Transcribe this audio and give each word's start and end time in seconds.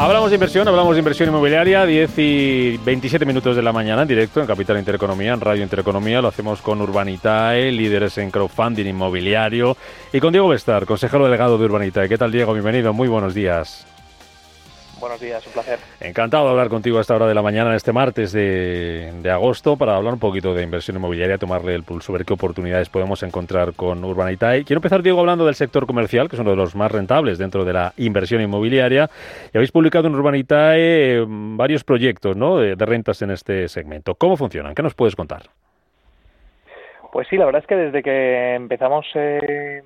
Hablamos 0.00 0.30
de 0.30 0.36
inversión, 0.36 0.66
hablamos 0.66 0.94
de 0.94 1.00
inversión 1.00 1.28
inmobiliaria, 1.28 1.84
10 1.84 2.18
y 2.20 2.78
27 2.78 3.26
minutos 3.26 3.54
de 3.54 3.60
la 3.60 3.70
mañana 3.70 4.00
en 4.00 4.08
directo 4.08 4.40
en 4.40 4.46
Capital 4.46 4.78
Intereconomía, 4.78 5.34
en 5.34 5.40
Radio 5.42 5.62
Intereconomía. 5.62 6.22
Lo 6.22 6.28
hacemos 6.28 6.62
con 6.62 6.80
Urbanitae, 6.80 7.70
líderes 7.70 8.16
en 8.16 8.30
crowdfunding 8.30 8.86
inmobiliario. 8.86 9.76
Y 10.10 10.18
con 10.18 10.32
Diego 10.32 10.48
Bestar, 10.48 10.86
consejero 10.86 11.26
delegado 11.26 11.58
de 11.58 11.66
Urbanitae. 11.66 12.08
¿Qué 12.08 12.16
tal, 12.16 12.32
Diego? 12.32 12.54
Bienvenido, 12.54 12.94
muy 12.94 13.08
buenos 13.08 13.34
días. 13.34 13.86
Buenos 15.00 15.18
días, 15.18 15.46
un 15.46 15.54
placer. 15.54 15.78
Encantado 15.98 16.44
de 16.44 16.50
hablar 16.50 16.68
contigo 16.68 16.98
a 16.98 17.00
esta 17.00 17.14
hora 17.14 17.26
de 17.26 17.34
la 17.34 17.40
mañana, 17.40 17.74
este 17.74 17.90
martes 17.90 18.32
de, 18.32 19.30
agosto, 19.32 19.78
para 19.78 19.96
hablar 19.96 20.12
un 20.12 20.20
poquito 20.20 20.52
de 20.52 20.62
inversión 20.62 20.98
inmobiliaria, 20.98 21.38
tomarle 21.38 21.74
el 21.74 21.84
pulso, 21.84 22.12
ver 22.12 22.26
qué 22.26 22.34
oportunidades 22.34 22.90
podemos 22.90 23.22
encontrar 23.22 23.72
con 23.72 24.04
Urbanitae. 24.04 24.62
Quiero 24.64 24.78
empezar, 24.78 25.02
Diego, 25.02 25.20
hablando 25.20 25.46
del 25.46 25.54
sector 25.54 25.86
comercial, 25.86 26.28
que 26.28 26.36
es 26.36 26.40
uno 26.40 26.50
de 26.50 26.56
los 26.56 26.74
más 26.76 26.92
rentables 26.92 27.38
dentro 27.38 27.64
de 27.64 27.72
la 27.72 27.94
inversión 27.96 28.42
inmobiliaria. 28.42 29.08
Y 29.54 29.56
habéis 29.56 29.72
publicado 29.72 30.06
en 30.06 30.14
Urbanitae 30.14 31.24
mm, 31.26 31.56
varios 31.56 31.82
proyectos 31.82 32.36
¿no? 32.36 32.58
de, 32.58 32.74
rentas 32.74 33.22
en 33.22 33.30
este 33.30 33.68
segmento. 33.68 34.14
¿Cómo 34.16 34.36
funcionan? 34.36 34.74
¿Qué 34.74 34.82
nos 34.82 34.92
puedes 34.92 35.16
contar? 35.16 35.44
Pues 37.10 37.26
sí, 37.28 37.38
la 37.38 37.46
verdad 37.46 37.62
es 37.62 37.66
que 37.66 37.76
desde 37.76 38.02
que 38.02 38.54
empezamos... 38.54 39.06
Eh 39.14 39.80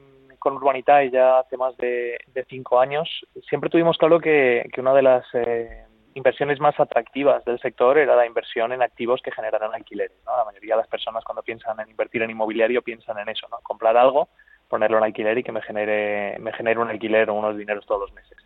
con 0.45 0.57
Urbanitae 0.57 1.11
ya 1.11 1.39
hace 1.39 1.57
más 1.57 1.75
de, 1.79 2.19
cinco 2.51 2.79
años, 2.79 3.09
siempre 3.49 3.71
tuvimos 3.71 3.97
claro 3.97 4.21
que, 4.21 4.71
una 4.77 4.93
de 4.93 5.01
las 5.01 5.25
eh, 5.33 5.87
inversiones 6.13 6.61
más 6.61 6.79
atractivas 6.79 7.43
del 7.47 7.59
sector 7.61 7.97
era 7.97 8.15
la 8.15 8.27
inversión 8.27 8.71
en 8.71 8.83
activos 8.83 9.23
que 9.23 9.33
generaran 9.33 9.73
alquileres. 9.73 10.19
La 10.27 10.45
mayoría 10.45 10.75
de 10.75 10.83
las 10.83 10.89
personas 10.89 11.25
cuando 11.25 11.43
piensan 11.43 11.81
en 11.81 11.89
invertir 11.89 12.23
en 12.23 12.31
inmobiliario 12.31 12.83
piensan 12.83 13.19
en 13.21 13.31
eso, 13.31 13.49
¿no? 13.49 13.57
comprar 13.63 13.97
algo, 13.97 14.29
ponerlo 14.69 14.99
en 14.99 15.05
alquiler 15.05 15.39
y 15.39 15.45
que 15.45 15.51
me 15.51 15.63
genere, 15.63 16.37
me 16.41 16.53
genere 16.53 16.79
un 16.79 16.91
alquiler 16.91 17.31
o 17.31 17.35
unos 17.35 17.57
dineros 17.57 17.87
todos 17.87 18.03
los 18.03 18.13
meses. 18.13 18.37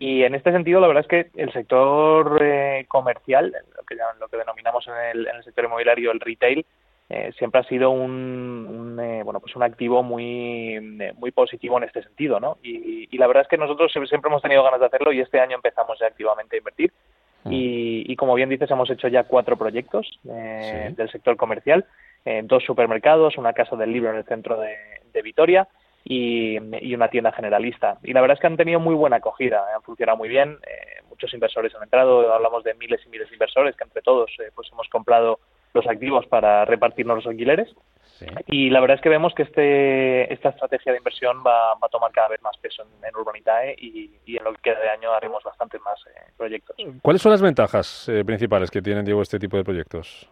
Y 0.00 0.24
en 0.24 0.34
este 0.34 0.50
sentido, 0.50 0.80
la 0.80 0.88
verdad 0.88 1.06
es 1.08 1.08
que 1.08 1.40
el 1.40 1.52
sector 1.52 2.36
eh, 2.42 2.84
comercial, 2.88 3.54
lo 3.76 3.84
que, 3.84 3.94
lo 3.94 4.26
que 4.26 4.36
denominamos 4.38 4.88
en 4.88 4.94
el, 5.12 5.28
en 5.28 5.36
el 5.36 5.44
sector 5.44 5.66
inmobiliario 5.66 6.10
el 6.10 6.18
retail, 6.18 6.66
eh, 7.10 7.32
siempre 7.38 7.62
ha 7.62 7.64
sido 7.64 7.90
un, 7.90 8.98
eh, 9.00 9.22
bueno 9.22 9.40
pues 9.40 9.56
un 9.56 9.62
activo 9.62 10.02
muy 10.02 10.76
eh, 10.76 11.14
muy 11.16 11.30
positivo 11.30 11.78
en 11.78 11.84
este 11.84 12.02
sentido 12.02 12.38
no 12.38 12.58
y, 12.62 13.16
la 13.16 13.26
verdad 13.26 13.44
es 13.44 13.48
que 13.48 13.56
nosotros 13.56 13.90
siempre 13.90 14.28
hemos 14.28 14.42
tenido 14.42 14.62
ganas 14.62 14.78
de 14.78 14.86
hacerlo 14.86 15.10
y 15.10 15.20
este 15.20 15.40
año 15.40 15.56
empezamos 15.56 15.98
ya 15.98 16.06
activamente 16.06 16.54
a 16.54 16.58
invertir 16.58 16.92
mm. 17.44 17.50
y, 17.50 18.16
como 18.16 18.34
bien 18.34 18.50
dices 18.50 18.70
hemos 18.70 18.90
hecho 18.90 19.08
ya 19.08 19.24
cuatro 19.24 19.56
proyectos 19.56 20.20
del 20.22 21.10
sector 21.10 21.36
comercial 21.36 21.86
dos 22.44 22.62
supermercados 22.64 23.38
una 23.38 23.54
casa 23.54 23.74
del 23.74 23.90
libro 23.90 24.10
en 24.10 24.16
el 24.16 24.24
centro 24.24 24.60
de, 24.60 24.76
Vitoria 25.24 25.66
y, 26.04 26.56
una 26.94 27.08
tienda 27.08 27.32
generalista. 27.32 27.98
Y 28.04 28.12
la 28.12 28.20
verdad 28.20 28.36
es 28.36 28.40
que 28.40 28.46
han 28.46 28.56
tenido 28.56 28.78
muy 28.78 28.94
buena 28.94 29.16
acogida, 29.16 29.64
han 29.74 29.82
funcionado 29.82 30.16
muy 30.16 30.28
bien, 30.28 30.56
muchos 31.08 31.34
inversores 31.34 31.74
han 31.74 31.82
entrado, 31.82 32.32
hablamos 32.32 32.62
de 32.62 32.74
miles 32.74 33.00
y 33.04 33.08
miles 33.08 33.28
de 33.28 33.34
inversores 33.34 33.74
que 33.74 33.82
entre 33.82 34.02
todos 34.02 34.30
pues 34.54 34.68
hemos 34.70 34.88
comprado 34.88 35.40
los 35.74 35.86
activos 35.86 36.26
para 36.26 36.64
repartirnos 36.64 37.16
los 37.16 37.26
alquileres. 37.26 37.68
Y 38.46 38.70
la 38.70 38.80
verdad 38.80 38.96
es 38.96 39.00
que 39.00 39.08
vemos 39.08 39.32
que 39.34 39.44
este, 39.44 40.32
esta 40.32 40.48
estrategia 40.48 40.92
de 40.92 40.98
inversión 40.98 41.42
va, 41.46 41.72
a 41.72 41.88
tomar 41.88 42.10
cada 42.10 42.28
vez 42.28 42.42
más 42.42 42.56
peso 42.58 42.84
en, 43.02 43.16
Urbanitae 43.16 43.76
y, 43.78 44.10
en 44.26 44.44
lo 44.44 44.52
que 44.54 44.62
queda 44.62 44.80
de 44.80 44.90
año 44.90 45.12
haremos 45.12 45.42
bastantes 45.44 45.80
más 45.82 46.00
eh, 46.06 46.32
proyectos. 46.36 46.76
¿Cuáles 47.00 47.22
son 47.22 47.32
las 47.32 47.42
ventajas 47.42 48.08
eh, 48.08 48.24
principales 48.24 48.70
que 48.70 48.82
tienen, 48.82 49.04
Diego, 49.04 49.22
este 49.22 49.38
tipo 49.38 49.56
de 49.56 49.64
proyectos? 49.64 50.28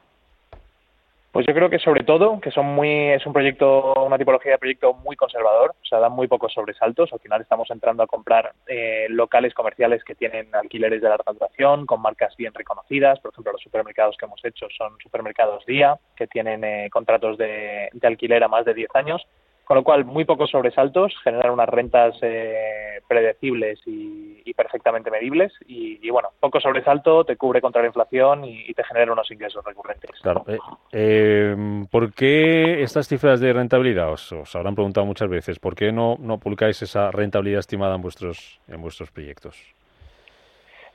Pues 1.36 1.46
yo 1.46 1.52
creo 1.52 1.68
que 1.68 1.78
sobre 1.78 2.02
todo 2.02 2.40
que 2.40 2.50
son 2.50 2.64
muy 2.64 3.10
es 3.10 3.26
un 3.26 3.34
proyecto 3.34 3.92
una 4.06 4.16
tipología 4.16 4.52
de 4.52 4.58
proyecto 4.58 4.94
muy 4.94 5.16
conservador, 5.16 5.72
o 5.72 5.84
sea, 5.84 5.98
dan 5.98 6.12
muy 6.12 6.28
pocos 6.28 6.50
sobresaltos. 6.54 7.12
Al 7.12 7.20
final 7.20 7.42
estamos 7.42 7.70
entrando 7.70 8.02
a 8.02 8.06
comprar 8.06 8.54
eh, 8.66 9.04
locales 9.10 9.52
comerciales 9.52 10.02
que 10.02 10.14
tienen 10.14 10.48
alquileres 10.54 11.02
de 11.02 11.10
larga 11.10 11.34
duración 11.34 11.84
con 11.84 12.00
marcas 12.00 12.34
bien 12.38 12.54
reconocidas. 12.54 13.20
Por 13.20 13.32
ejemplo, 13.32 13.52
los 13.52 13.60
supermercados 13.60 14.16
que 14.16 14.24
hemos 14.24 14.42
hecho 14.46 14.66
son 14.78 14.94
supermercados 15.02 15.66
día 15.66 15.98
que 16.16 16.26
tienen 16.26 16.64
eh, 16.64 16.88
contratos 16.90 17.36
de, 17.36 17.90
de 17.92 18.06
alquiler 18.08 18.42
a 18.42 18.48
más 18.48 18.64
de 18.64 18.72
10 18.72 18.88
años 18.94 19.26
con 19.66 19.76
lo 19.76 19.82
cual, 19.82 20.04
muy 20.04 20.24
pocos 20.24 20.48
sobresaltos, 20.50 21.12
generan 21.24 21.50
unas 21.50 21.68
rentas 21.68 22.14
eh, 22.22 23.00
predecibles 23.08 23.80
y, 23.84 24.35
perfectamente 24.54 25.10
medibles. 25.10 25.52
Y, 25.66 26.08
bueno, 26.10 26.30
poco 26.40 26.60
sobresalto 26.60 27.24
te 27.24 27.36
cubre 27.36 27.60
contra 27.60 27.82
la 27.82 27.88
inflación 27.88 28.44
y, 28.44 28.72
te 28.74 28.84
genera 28.84 29.12
unos 29.12 29.30
ingresos 29.30 29.64
recurrentes. 29.64 30.10
Claro. 30.20 30.44
Eh, 30.46 30.58
eh, 30.92 31.56
¿Por 31.90 32.12
qué 32.12 32.82
estas 32.82 33.08
cifras 33.08 33.40
de 33.40 33.52
rentabilidad? 33.52 34.12
Os, 34.12 34.32
os, 34.32 34.54
habrán 34.54 34.74
preguntado 34.74 35.06
muchas 35.06 35.28
veces. 35.28 35.58
¿Por 35.58 35.74
qué 35.74 35.92
no, 35.92 36.16
no 36.18 36.38
publicáis 36.38 36.82
esa 36.82 37.10
rentabilidad 37.10 37.60
estimada 37.60 37.94
en 37.94 38.02
vuestros, 38.02 38.60
en 38.68 38.82
vuestros 38.82 39.10
proyectos? 39.10 39.75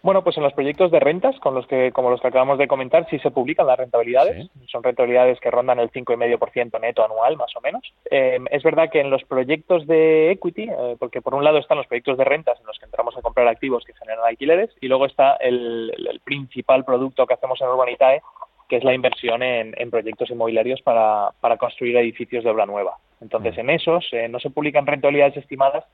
Bueno, 0.03 0.23
pues 0.23 0.35
en 0.37 0.43
los 0.43 0.53
proyectos 0.53 0.89
de 0.89 0.99
rentas, 0.99 1.37
con 1.39 1.53
los 1.53 1.67
que, 1.67 1.91
como 1.91 2.09
los 2.09 2.19
que 2.21 2.27
acabamos 2.27 2.57
de 2.57 2.67
comentar, 2.67 3.07
sí 3.09 3.19
se 3.19 3.29
publican 3.29 3.67
las 3.67 3.77
rentabilidades. 3.77 4.49
Son 4.67 4.81
rentabilidades 4.81 5.39
que 5.39 5.51
rondan 5.51 5.79
el 5.79 5.91
5,5% 5.91 6.81
neto 6.81 7.05
anual, 7.05 7.37
más 7.37 7.55
o 7.55 7.61
menos. 7.61 7.83
Eh, 8.09 8.39
es 8.49 8.63
verdad 8.63 8.89
que 8.89 8.99
en 8.99 9.11
los 9.11 9.23
proyectos 9.25 9.85
de 9.85 10.31
equity, 10.31 10.63
eh, 10.63 10.95
porque 10.97 11.21
por 11.21 11.35
un 11.35 11.43
lado 11.43 11.59
están 11.59 11.77
los 11.77 11.85
proyectos 11.85 12.17
de 12.17 12.23
rentas 12.23 12.59
en 12.59 12.65
los 12.65 12.79
que 12.79 12.85
entramos 12.85 13.15
a 13.15 13.21
comprar 13.21 13.47
activos 13.47 13.85
que 13.85 13.93
generan 13.93 14.25
alquileres, 14.25 14.71
y 14.81 14.87
luego 14.87 15.05
está 15.05 15.35
el, 15.35 15.91
principal 16.23 16.83
producto 16.83 17.27
que 17.27 17.35
hacemos 17.35 17.61
en 17.61 17.67
Urbanitae, 17.67 18.21
que 18.67 18.77
es 18.77 18.83
la 18.83 18.93
inversión 18.93 19.43
en, 19.43 19.91
proyectos 19.91 20.31
inmobiliarios 20.31 20.81
para, 20.81 21.31
construir 21.59 21.97
edificios 21.97 22.43
de 22.43 22.49
obra 22.49 22.65
nueva. 22.65 22.97
Entonces, 23.19 23.55
mm. 23.55 23.59
en 23.59 23.69
esos 23.69 24.09
eh, 24.13 24.27
no 24.29 24.39
se 24.39 24.49
publican 24.49 24.87
rentabilidades 24.87 25.37
estimadas, 25.37 25.85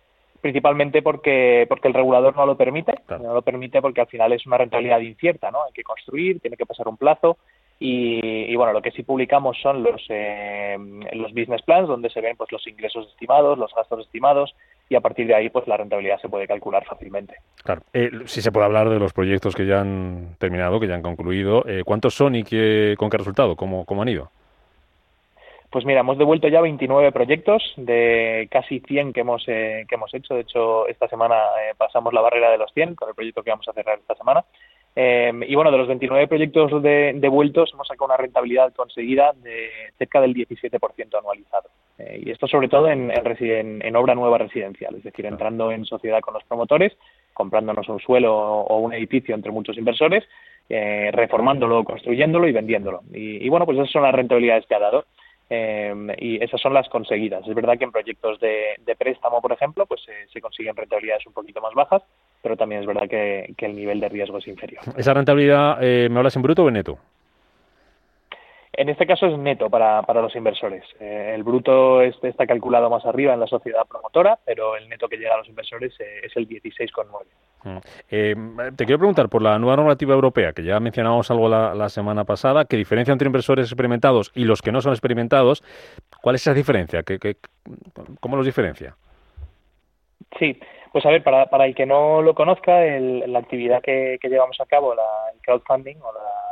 principalmente 0.42 1.02
porque, 1.02 1.66
porque 1.68 1.88
el 1.88 1.94
regulador 1.94 2.36
no 2.36 2.46
lo 2.46 2.58
permite, 2.58 2.94
no 3.10 3.34
lo 3.34 3.42
permite 3.42 3.82
porque 3.82 4.02
al 4.02 4.08
final 4.08 4.34
es 4.34 4.46
una 4.46 4.58
rentabilidad 4.58 5.00
incierta, 5.00 5.52
¿no? 5.52 5.64
Hay 5.64 5.74
que 5.74 5.84
construir, 5.84 6.40
tiene 6.40 6.58
que 6.58 6.66
pasar 6.66 6.88
un 6.88 6.98
plazo 6.98 7.38
y, 7.80 8.56
bueno, 8.56 8.74
lo 8.74 8.82
que 8.82 8.90
sí 8.92 9.04
publicamos 9.04 9.56
son 9.62 9.84
los, 9.84 10.04
eh, 10.10 10.76
los 11.14 11.32
business 11.32 11.62
plans 11.62 11.88
donde 11.88 12.10
se 12.10 12.22
ven 12.22 12.36
pues 12.36 12.52
los 12.52 12.66
ingresos 12.66 13.08
estimados, 13.10 13.58
los 13.58 13.72
gastos 13.76 14.00
estimados 14.06 14.56
y 14.90 14.96
a 14.96 15.02
partir 15.02 15.28
de 15.28 15.36
ahí 15.36 15.50
pues 15.50 15.68
la 15.68 15.78
rentabilidad 15.78 16.20
se 16.20 16.30
puede 16.30 16.48
calcular 16.48 16.86
fácilmente. 16.86 17.36
Claro, 17.64 17.82
eh, 17.94 18.10
si 18.26 18.42
se 18.42 18.52
puede 18.52 18.66
hablar 18.66 18.90
de 18.90 18.98
los 18.98 19.14
proyectos 19.14 19.56
que 19.56 19.68
ya 19.68 19.82
han 19.82 20.36
terminado, 20.40 20.80
que 20.80 20.88
ya 20.88 20.96
han 20.96 21.04
concluido, 21.04 21.68
eh, 21.68 21.84
¿cuántos 21.86 22.16
son 22.16 22.36
y 22.36 22.44
qué, 22.44 22.96
con 22.98 23.12
qué 23.12 23.18
resultado? 23.18 23.56
¿Cómo, 23.56 23.86
cómo 23.86 24.02
han 24.02 24.10
ido? 24.10 24.32
Pues 25.70 25.84
mira, 25.84 26.00
hemos 26.00 26.18
devuelto 26.18 26.48
ya 26.48 26.62
29 26.62 27.12
proyectos 27.12 27.62
de 27.76 28.48
casi 28.50 28.80
100 28.80 29.12
que 29.12 29.20
hemos, 29.20 29.44
eh, 29.48 29.86
que 29.88 29.96
hemos 29.96 30.14
hecho. 30.14 30.34
De 30.34 30.42
hecho, 30.42 30.88
esta 30.88 31.10
semana 31.10 31.36
eh, 31.36 31.74
pasamos 31.78 32.14
la 32.14 32.22
barrera 32.22 32.50
de 32.50 32.58
los 32.58 32.72
100 32.74 32.96
con 32.96 33.10
el 33.10 33.16
proyecto 33.16 33.44
que 33.44 33.50
vamos 33.50 33.68
a 33.68 33.74
cerrar 33.74 34.00
esta 34.00 34.16
semana. 34.16 34.46
Eh, 34.96 35.32
y 35.46 35.56
bueno, 35.56 35.70
de 35.70 35.78
los 35.78 35.88
29 35.90 36.28
proyectos 36.28 36.82
de, 36.82 37.14
devueltos 37.18 37.72
hemos 37.74 37.86
sacado 37.86 38.06
una 38.06 38.18
rentabilidad 38.18 38.74
conseguida 38.74 39.34
de 39.44 39.70
cerca 39.98 40.22
del 40.22 40.34
17% 40.34 41.20
anualizado. 41.20 41.70
y 42.00 42.32
esto 42.32 42.48
sobre 42.48 42.70
todo 42.70 42.90
en, 42.90 43.12
en, 43.12 43.96
obra 43.96 44.16
nueva 44.16 44.38
residencial, 44.38 44.96
es 44.96 45.04
decir, 45.04 45.26
entrando 45.26 45.72
en 45.72 45.86
sociedad 45.86 46.22
con 46.22 46.34
los 46.34 46.44
promotores, 46.46 46.98
comprándonos 47.34 47.88
un 47.90 48.00
suelo 48.00 48.36
o 48.36 48.78
un 48.80 48.94
edificio 48.94 49.36
entre 49.36 49.52
muchos 49.52 49.78
inversores, 49.78 50.24
reformándolo, 50.68 51.84
construyéndolo 51.84 52.48
y 52.48 52.54
vendiéndolo. 52.54 53.02
Y, 53.14 53.46
y, 53.46 53.50
bueno, 53.50 53.66
pues 53.66 53.78
esas 53.78 53.92
son 53.92 54.04
las 54.04 54.16
rentabilidades 54.16 54.66
que 54.66 54.76
ha 54.76 54.80
dado. 54.80 55.06
Em, 55.50 56.10
y 56.18 56.44
esas 56.44 56.60
son 56.60 56.74
las 56.74 56.90
conseguidas. 56.90 57.48
Es 57.48 57.56
verdad 57.56 57.78
que 57.78 57.86
en 57.86 57.92
proyectos 57.92 58.40
de, 58.40 58.76
préstamo, 58.98 59.42
por 59.42 59.54
ejemplo, 59.54 59.86
pues 59.86 60.02
se 60.32 60.42
consiguen 60.42 60.76
rentabilidades 60.76 61.26
un 61.26 61.34
poquito 61.34 61.62
más 61.62 61.74
bajas, 61.74 62.04
pero 62.42 62.58
también 62.58 62.82
es 62.82 62.88
verdad 62.88 63.08
que, 63.08 63.54
el 63.58 63.76
nivel 63.76 64.00
de 64.00 64.10
riesgo 64.10 64.38
es 64.40 64.48
inferior. 64.48 64.82
¿Esa 64.98 65.14
rentabilidad 65.14 65.78
eh, 65.82 66.10
me 66.10 66.18
hablas 66.18 66.36
en 66.36 66.42
bruto 66.42 66.64
o 66.64 66.68
en 66.68 66.74
neto? 66.74 66.98
En 68.74 68.90
este 68.90 69.08
caso 69.08 69.26
es 69.26 69.38
neto 69.38 69.72
para, 69.72 70.04
para 70.04 70.22
los 70.22 70.36
inversores. 70.36 70.84
Eh, 71.00 71.32
el 71.34 71.44
bruto 71.44 72.02
está 72.02 72.46
calculado 72.46 72.92
más 72.92 73.06
arriba 73.06 73.34
en 73.34 73.40
la 73.40 73.48
sociedad 73.48 73.88
promotora, 73.88 74.38
pero 74.46 74.76
el 74.76 74.88
neto 74.88 75.08
que 75.08 75.18
llega 75.18 75.34
a 75.34 75.40
los 75.40 75.50
inversores 75.50 76.00
eh, 76.00 76.22
es 76.24 76.38
el 76.38 76.48
16,9. 76.48 77.08
Eh, 78.10 78.36
te 78.76 78.86
quiero 78.86 79.00
preguntar 79.00 79.30
por 79.30 79.42
la 79.42 79.60
nueva 79.60 79.76
normativa 79.76 80.14
europea, 80.14 80.54
que 80.54 80.64
ya 80.64 80.80
mencionamos 80.80 81.30
algo 81.32 81.50
la, 81.50 81.90
semana 81.90 82.24
pasada, 82.24 82.66
que 82.66 82.78
diferencia 82.78 83.12
entre 83.12 83.28
inversores 83.28 83.68
experimentados 83.68 84.32
y 84.36 84.46
los 84.46 84.62
que 84.62 84.72
no 84.72 84.82
son 84.82 84.94
experimentados. 84.94 85.64
¿Cuál 86.22 86.36
es 86.36 86.42
esa 86.42 86.54
diferencia? 86.54 87.04
¿Qué, 87.04 87.38
cómo 88.20 88.38
los 88.38 88.46
diferencia? 88.46 88.96
Sí, 90.40 90.60
pues 90.92 91.06
a 91.06 91.10
ver, 91.10 91.24
para, 91.24 91.48
para 91.48 91.66
el 91.66 91.76
que 91.76 91.86
no 91.86 92.22
lo 92.22 92.34
conozca, 92.34 92.82
la 92.82 93.40
actividad 93.40 93.82
que, 93.82 94.20
llevamos 94.24 94.60
a 94.62 94.66
cabo, 94.66 94.96
la, 94.96 95.04
el 95.34 95.42
crowdfunding 95.42 95.98
o 95.98 96.14
la 96.14 96.48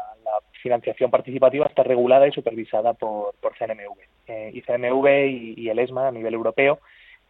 financiación 0.65 1.11
participativa 1.11 1.67
está 1.67 1.83
regulada 1.83 2.27
y 2.27 2.31
supervisada 2.31 2.93
por, 2.93 3.35
por 3.39 3.55
CNMV. 3.55 3.99
Eh, 4.27 4.49
y 4.51 4.61
CNMV 4.61 5.27
y, 5.57 5.69
el 5.69 5.77
ESMA 5.77 6.07
a 6.07 6.11
nivel 6.11 6.33
europeo 6.33 6.79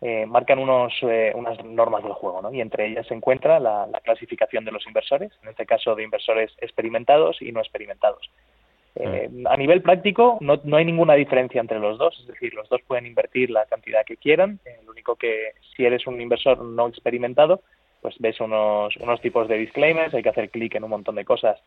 eh, 0.08 0.28
marcan 0.28 0.60
unos, 0.60 0.94
eh, 1.02 1.32
unas 1.34 1.66
normas 1.66 2.04
del 2.04 2.14
juego, 2.14 2.40
¿no? 2.40 2.54
Y 2.54 2.62
entre 2.62 2.86
ellas 2.86 3.08
se 3.08 3.16
encuentra 3.16 3.60
la, 3.60 3.90
clasificación 4.04 4.64
de 4.64 4.72
los 4.72 4.86
inversores, 4.86 5.32
en 5.42 5.50
este 5.50 5.66
caso 5.66 5.96
de 5.96 6.04
inversores 6.04 6.52
experimentados 6.60 7.42
y 7.42 7.52
no 7.52 7.60
experimentados. 7.60 8.30
Eh, 8.98 9.28
mm. 9.32 9.48
a 9.48 9.58
nivel 9.58 9.82
práctico 9.82 10.38
no, 10.42 10.62
no, 10.64 10.78
hay 10.78 10.86
ninguna 10.86 11.16
diferencia 11.16 11.60
entre 11.60 11.80
los 11.80 11.98
dos, 11.98 12.16
es 12.20 12.28
decir, 12.28 12.54
los 12.54 12.70
dos 12.70 12.82
pueden 12.86 13.08
invertir 13.08 13.50
la 13.50 13.66
cantidad 13.66 14.06
que 14.06 14.18
quieran, 14.18 14.60
lo 14.86 14.92
único 14.92 15.16
que 15.16 15.54
si 15.76 15.86
eres 15.88 16.06
un 16.06 16.22
inversor 16.22 16.60
no 16.62 16.88
experimentado, 16.88 17.62
pues 18.04 18.14
ves 18.20 18.40
unos, 18.40 18.96
unos 18.98 19.20
tipos 19.22 19.48
de 19.48 19.58
disclaimers, 19.58 20.14
hay 20.14 20.22
que 20.22 20.30
hacer 20.30 20.52
clic 20.52 20.76
en 20.76 20.84
un 20.84 20.92
montón 20.92 21.16
de 21.16 21.26
cosas, 21.26 21.60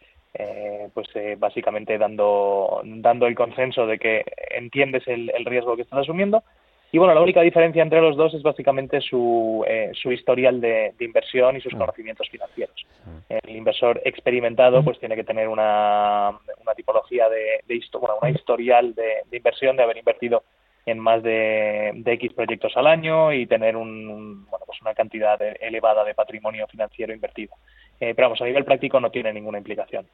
pues 0.95 1.09
básicamente 1.39 1.99
dando, 1.99 2.83
dando 2.85 3.27
el 3.27 3.35
consenso 3.35 3.85
de 3.89 3.99
que 3.99 4.25
entiendes 4.53 5.03
el, 5.09 5.33
el 5.35 5.45
riesgo 5.45 5.75
que 5.75 5.83
estás 5.83 5.99
asumiendo 5.99 6.45
y 6.91 6.99
bueno, 6.99 7.15
la 7.15 7.21
única 7.21 7.43
diferencia 7.43 7.83
entre 7.83 8.01
los 8.01 8.17
dos 8.17 8.33
es 8.33 8.43
básicamente 8.43 9.01
su, 9.03 9.63
eh, 9.69 9.91
su 9.93 10.11
historial 10.11 10.61
de, 10.61 10.95
inversión 11.01 11.57
y 11.57 11.61
sus 11.61 11.75
mm. 11.75 11.79
conocimientos 11.79 12.29
financieros. 12.31 12.87
El 13.29 13.57
inversor 13.57 14.01
experimentado 14.05 14.83
pues 14.83 14.99
tiene 14.99 15.15
que 15.15 15.25
tener 15.25 15.49
una, 15.49 16.31
una 16.63 16.75
tipología 16.75 17.29
de, 17.29 17.61
de 17.67 17.81
bueno, 17.99 18.17
una 18.23 18.31
historial 18.31 18.95
de, 18.95 19.37
inversión, 19.37 19.77
de 19.77 19.83
haber 19.83 19.99
invertido 19.99 20.43
en 20.87 20.99
más 20.99 21.23
de, 21.23 21.93
de, 21.95 22.13
X 22.15 22.33
proyectos 22.33 22.75
al 22.77 22.87
año 22.87 23.35
y 23.35 23.45
tener 23.45 23.77
un, 23.77 24.47
bueno, 24.49 24.65
pues 24.65 24.81
una 24.81 24.95
cantidad 24.95 25.39
elevada 25.61 26.03
de 26.05 26.15
patrimonio 26.15 26.67
financiero 26.69 27.13
invertido. 27.13 27.55
Eh, 28.01 28.15
pero 28.15 28.29
vamos, 28.29 28.41
a 28.41 28.47
nivel 28.47 28.65
práctico 28.65 28.99
no 28.99 29.11
tiene 29.11 29.31
ninguna 29.35 29.59
implicación. 29.59 30.07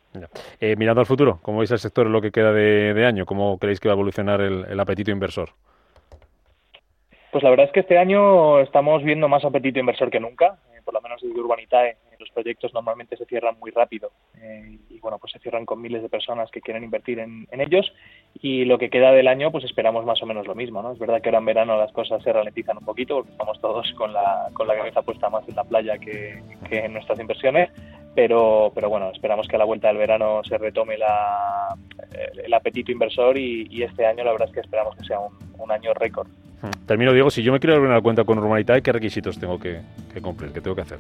Eh, 0.59 0.75
mirando 0.75 1.01
al 1.01 1.07
futuro, 1.07 1.39
¿cómo 1.43 1.59
veis 1.59 1.71
el 1.71 1.79
sector 1.79 2.07
en 2.07 2.13
lo 2.13 2.21
que 2.21 2.33
queda 2.33 2.53
de, 2.53 3.07
año? 3.07 3.27
¿Cómo 3.27 3.59
creéis 3.59 3.79
que 3.79 3.87
va 3.87 3.93
a 3.93 3.95
evolucionar 3.95 4.41
el 4.41 4.81
apetito 4.81 5.13
inversor? 5.13 5.51
Pues 7.35 7.43
la 7.43 7.51
verdad 7.51 7.67
es 7.67 7.73
que 7.73 7.81
este 7.81 7.99
año 7.99 8.61
estamos 8.61 9.03
viendo 9.03 9.29
más 9.29 9.45
apetito 9.45 9.81
inversor 9.81 10.09
que 10.09 10.21
nunca, 10.21 10.57
eh, 10.73 10.79
por 10.85 10.95
lo 10.95 11.01
menos 11.01 11.21
desde 11.21 11.41
Urbanitae. 11.41 11.97
Los 12.21 12.31
proyectos 12.31 12.73
normalmente 12.73 13.17
se 13.17 13.25
cierran 13.25 13.59
muy 13.59 13.73
rápido 13.73 14.13
eh, 14.41 14.79
y 14.89 15.01
bueno, 15.01 15.19
pues 15.19 15.33
se 15.33 15.41
cierran 15.41 15.67
con 15.67 15.83
miles 15.83 16.01
de 16.01 16.09
personas 16.09 16.49
que 16.53 16.61
quieren 16.61 16.85
invertir 16.85 17.19
en, 17.19 17.49
ellos 17.51 17.93
y 18.35 18.65
lo 18.67 18.79
que 18.79 18.89
queda 18.89 19.11
del 19.11 19.27
año 19.27 19.51
pues 19.51 19.65
esperamos 19.65 20.07
más 20.07 20.23
o 20.23 20.27
menos 20.27 20.47
lo 20.47 20.55
mismo, 20.55 20.81
¿no? 20.81 20.93
Es 20.93 20.99
verdad 21.01 21.21
que 21.21 21.29
ahora 21.31 21.41
en 21.41 21.45
verano 21.47 21.77
las 21.77 21.91
cosas 21.91 22.23
se 22.23 22.33
ralentizan 22.33 22.79
un 22.79 22.85
poquito 22.85 23.17
porque 23.17 23.33
estamos 23.33 23.61
todos 23.61 23.93
con 23.95 24.13
la, 24.13 24.49
con 24.53 24.69
la 24.69 24.77
cabeza 24.77 25.03
puesta 25.03 25.29
más 25.29 25.43
en 25.49 25.57
la 25.57 25.65
playa 25.65 25.99
que, 25.99 26.41
en 26.71 26.93
nuestras 26.93 27.19
inversiones, 27.19 27.69
pero, 28.15 28.71
pero 28.77 28.89
bueno, 28.89 29.11
esperamos 29.11 29.49
que 29.49 29.57
a 29.57 29.59
la 29.59 29.65
vuelta 29.65 29.89
del 29.89 29.97
verano 29.97 30.45
se 30.45 30.57
retome 30.57 30.97
la, 30.99 31.77
el, 32.45 32.55
apetito 32.55 32.93
inversor 32.93 33.37
y, 33.37 33.83
este 33.83 34.07
año 34.07 34.23
la 34.23 34.31
verdad 34.31 34.47
es 34.47 34.55
que 34.55 34.61
esperamos 34.61 34.95
que 34.95 35.05
sea 35.05 35.19
un 35.19 35.73
año 35.73 35.93
récord. 35.95 36.29
Termino, 36.87 37.13
Diego, 37.13 37.31
si 37.31 37.43
yo 37.43 37.53
me 37.53 37.61
quiero 37.61 37.77
abrir 37.77 37.91
una 37.91 38.01
cuenta 38.01 38.25
con 38.25 38.39
Urbanitae, 38.39 38.83
¿qué 38.83 38.93
requisitos 38.93 39.39
tengo 39.39 39.59
que, 39.59 39.81
cumplir? 40.23 40.53
¿Qué 40.53 40.61
tengo 40.61 40.77
que 40.77 40.83
hacer? 40.83 40.99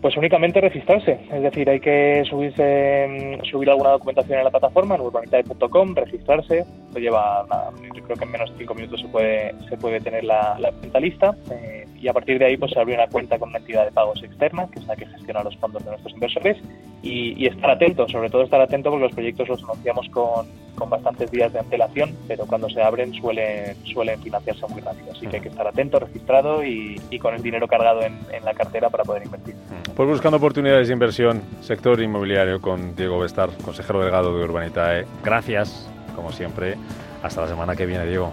Pues 0.00 0.16
únicamente 0.18 0.60
registrarse, 0.60 1.18
es 1.32 1.42
decir, 1.42 1.68
hay 1.70 1.80
que 1.80 2.22
subirse, 2.28 3.38
mm, 3.40 3.44
subir 3.46 3.70
alguna 3.70 3.90
documentación 3.90 4.38
en 4.38 4.44
la 4.44 4.50
plataforma, 4.50 4.96
en 4.96 5.00
urbanitae.com, 5.00 5.94
registrarse, 5.94 6.64
lo 6.92 7.00
lleva, 7.00 7.46
yo 7.94 8.02
creo 8.04 8.16
que 8.16 8.24
en 8.24 8.30
menos 8.30 8.50
de 8.52 8.58
cinco 8.58 8.74
minutos 8.74 9.00
se 9.00 9.08
puede, 9.08 9.54
se 9.66 9.78
puede 9.78 10.00
tener 10.00 10.24
la, 10.24 10.58
cuenta 10.78 11.00
lista 11.00 11.34
eh, 11.50 11.86
y 11.98 12.06
a 12.06 12.12
partir 12.12 12.38
de 12.38 12.44
ahí 12.44 12.58
pues 12.58 12.72
se 12.72 12.80
abre 12.80 12.94
una 12.94 13.06
cuenta 13.06 13.38
con 13.38 13.48
una 13.48 13.58
entidad 13.58 13.86
de 13.86 13.92
pagos 13.92 14.22
externa, 14.22 14.68
que 14.70 14.80
es 14.80 14.86
la 14.86 14.94
que 14.94 15.06
gestiona 15.06 15.42
los 15.42 15.56
fondos 15.56 15.82
de 15.82 15.90
nuestros 15.90 16.12
inversores 16.12 16.58
y, 17.02 17.46
estar 17.46 17.70
atento, 17.70 18.06
sobre 18.08 18.28
todo 18.28 18.42
estar 18.42 18.60
atento 18.60 18.90
porque 18.90 19.06
los 19.06 19.14
proyectos 19.14 19.48
los 19.48 19.64
anunciamos 19.64 20.06
con, 20.10 20.46
con, 20.84 20.90
bastantes 20.90 21.30
días 21.30 21.52
de 21.52 21.60
antelación, 21.60 22.14
pero 22.28 22.46
cuando 22.46 22.68
se 22.68 22.82
abren 22.82 23.12
suelen, 23.14 23.76
suelen 23.84 24.20
financiarse 24.20 24.66
muy 24.68 24.80
rápido. 24.80 25.12
Así 25.12 25.26
que 25.26 25.36
hay 25.36 25.42
que 25.42 25.48
estar 25.48 25.66
atento, 25.66 25.98
registrado 25.98 26.64
y, 26.64 27.00
con 27.20 27.34
el 27.34 27.42
dinero 27.42 27.66
cargado 27.68 28.02
en, 28.02 28.14
la 28.44 28.52
cartera 28.52 28.90
para 28.90 29.04
poder 29.04 29.24
invertir. 29.24 29.54
Pues 29.96 30.08
buscando 30.08 30.36
oportunidades 30.36 30.88
de 30.88 30.92
inversión, 30.92 31.42
sector 31.60 32.00
inmobiliario 32.00 32.60
con 32.60 32.94
Diego 32.94 33.18
Bestar, 33.18 33.50
consejero 33.64 34.00
delegado 34.00 34.36
de 34.36 34.44
Urbanitae. 34.44 35.06
Gracias, 35.22 35.88
como 36.14 36.32
siempre. 36.32 36.76
Hasta 37.22 37.40
la 37.40 37.48
semana 37.48 37.74
que 37.74 37.86
viene, 37.86 38.04
Diego. 38.06 38.32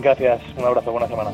Gracias, 0.00 0.40
un 0.56 0.64
abrazo, 0.64 0.90
buena 0.90 1.06
semana. 1.06 1.30